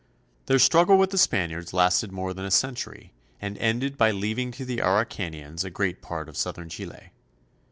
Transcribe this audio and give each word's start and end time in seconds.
Their 0.47 0.57
struggle 0.57 0.97
with 0.97 1.11
the 1.11 1.17
Spaniards 1.19 1.73
lasted 1.75 2.11
more 2.11 2.33
than 2.33 2.43
a 2.43 2.49
century, 2.49 3.13
and 3.39 3.55
ended 3.59 3.99
by 3.99 4.09
leaving 4.09 4.51
to 4.53 4.65
the 4.65 4.81
Araucanians 4.81 5.63
a 5.63 5.69
great 5.69 6.01
part 6.01 6.27
of 6.27 6.35
southern 6.35 6.69
Chile. 6.69 7.11